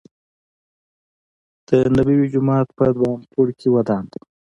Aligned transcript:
دنبوی 1.67 2.25
جومات 2.33 2.67
په 2.77 2.85
دویم 2.95 3.19
پوړ 3.31 3.47
کې 3.59 3.67
ودان 3.75 4.03
دی. 4.11 4.21